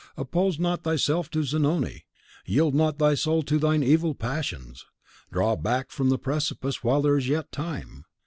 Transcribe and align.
Oppose 0.17 0.57
not 0.57 0.81
thyself 0.81 1.29
to 1.29 1.43
Zanoni. 1.43 2.05
Yield 2.47 2.73
not 2.73 2.97
thy 2.97 3.13
soul 3.13 3.43
to 3.43 3.59
thine 3.59 3.83
evil 3.83 4.15
passions. 4.15 4.83
Draw 5.31 5.57
back 5.57 5.91
from 5.91 6.09
the 6.09 6.17
precipice 6.17 6.83
while 6.83 7.03
there 7.03 7.19
is 7.19 7.29
yet 7.29 7.51
time. 7.51 8.05